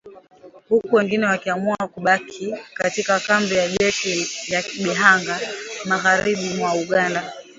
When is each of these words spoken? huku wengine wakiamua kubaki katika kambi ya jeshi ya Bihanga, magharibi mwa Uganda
huku 0.69 0.95
wengine 0.95 1.25
wakiamua 1.25 1.75
kubaki 1.77 2.53
katika 2.73 3.19
kambi 3.19 3.55
ya 3.55 3.67
jeshi 3.71 4.27
ya 4.53 4.63
Bihanga, 4.83 5.39
magharibi 5.85 6.49
mwa 6.57 6.73
Uganda 6.73 7.33